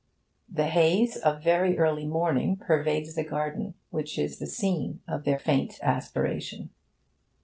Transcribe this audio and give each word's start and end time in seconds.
The 0.49 0.65
haze 0.65 1.15
of 1.15 1.43
very 1.43 1.77
early 1.77 2.07
morning 2.07 2.55
pervades 2.57 3.13
the 3.13 3.23
garden 3.23 3.75
which 3.91 4.17
is 4.17 4.39
the 4.39 4.47
scene 4.47 4.99
of 5.07 5.25
their 5.25 5.37
faint 5.37 5.79
aspiration. 5.83 6.71